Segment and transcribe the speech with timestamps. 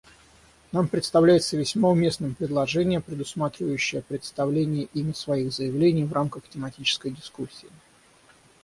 [0.71, 7.69] Нам представляется весьма уместным предложение, предусматривающее представление ими своих заявлений в рамках тематической дискуссии.